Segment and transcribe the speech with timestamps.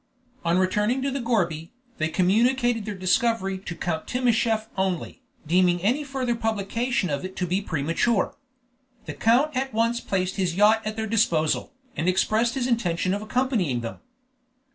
[0.43, 1.69] On returning to the gourbi,
[1.99, 7.45] they communicated their discovery to Count Timascheff only, deeming any further publication of it to
[7.45, 8.35] be premature.
[9.05, 13.21] The count at once placed his yacht at their disposal, and expressed his intention of
[13.21, 13.99] accompanying them.